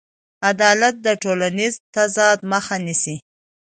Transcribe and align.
عدالت 0.49 0.95
د 1.05 1.07
ټولنیز 1.23 1.73
تضاد 1.95 2.37
مخه 2.51 2.75
نیسي. 2.85 3.15